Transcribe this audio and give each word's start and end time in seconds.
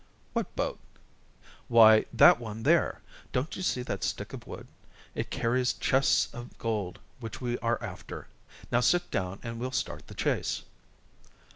"What 0.33 0.55
boat?" 0.55 0.79
"Why, 1.67 2.05
that 2.11 2.39
one 2.39 2.63
there. 2.63 3.01
Don't 3.33 3.55
you 3.55 3.61
see 3.61 3.83
that 3.83 4.03
stick 4.03 4.33
of 4.33 4.47
wood? 4.47 4.65
It 5.13 5.29
carries 5.29 5.73
chests 5.73 6.33
of 6.33 6.57
gold 6.57 6.97
which 7.19 7.39
we 7.39 7.59
are 7.59 7.77
after. 7.83 8.25
Now 8.71 8.79
sit 8.79 9.11
down 9.11 9.37
and 9.43 9.59
we'll 9.59 9.71
start 9.71 10.07
the 10.07 10.15
chase." 10.15 10.63